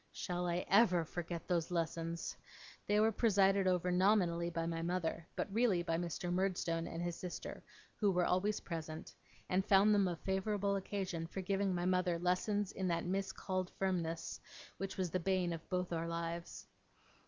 Shall 0.13 0.47
I 0.47 0.65
ever 0.67 1.05
forget 1.05 1.47
those 1.47 1.69
lessons! 1.69 2.35
They 2.87 2.99
were 2.99 3.11
presided 3.11 3.67
over 3.67 3.91
nominally 3.91 4.49
by 4.49 4.65
my 4.65 4.81
mother, 4.81 5.27
but 5.35 5.53
really 5.53 5.83
by 5.83 5.97
Mr. 5.97 6.33
Murdstone 6.33 6.87
and 6.87 7.03
his 7.03 7.15
sister, 7.15 7.61
who 7.97 8.09
were 8.09 8.25
always 8.25 8.61
present, 8.61 9.13
and 9.47 9.63
found 9.63 9.93
them 9.93 10.07
a 10.07 10.15
favourable 10.15 10.75
occasion 10.75 11.27
for 11.27 11.41
giving 11.41 11.75
my 11.75 11.85
mother 11.85 12.17
lessons 12.17 12.71
in 12.71 12.87
that 12.87 13.05
miscalled 13.05 13.69
firmness, 13.77 14.39
which 14.77 14.97
was 14.97 15.11
the 15.11 15.19
bane 15.19 15.53
of 15.53 15.69
both 15.69 15.93
our 15.93 16.07
lives. 16.07 16.65